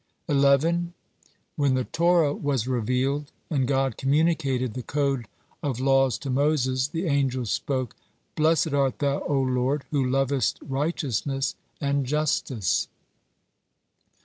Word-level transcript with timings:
11. 0.27 0.95
When 1.55 1.75
the 1.75 1.83
Torah 1.83 2.33
was 2.33 2.67
revealed 2.67 3.31
and 3.51 3.67
God 3.67 3.97
communicated 3.97 4.73
the 4.73 4.81
code 4.81 5.27
of 5.61 5.79
laws 5.79 6.17
to 6.17 6.31
Moses, 6.31 6.87
the 6.87 7.05
angels 7.05 7.51
spoke: 7.51 7.95
"Blessed 8.35 8.73
art 8.73 8.97
Thou, 8.97 9.19
O 9.19 9.39
Lord, 9.39 9.85
who 9.91 10.03
lovest 10.03 10.57
righteousness 10.67 11.53
and 11.79 12.03
justice." 12.07 12.87